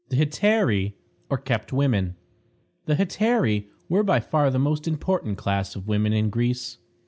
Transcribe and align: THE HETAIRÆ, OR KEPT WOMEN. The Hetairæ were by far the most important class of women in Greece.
THE 0.09 0.15
HETAIRÆ, 0.25 0.93
OR 1.29 1.37
KEPT 1.37 1.71
WOMEN. 1.71 2.15
The 2.87 2.95
Hetairæ 2.95 3.67
were 3.87 4.01
by 4.01 4.19
far 4.19 4.49
the 4.49 4.57
most 4.57 4.87
important 4.87 5.37
class 5.37 5.75
of 5.75 5.87
women 5.87 6.11
in 6.11 6.31
Greece. 6.31 6.79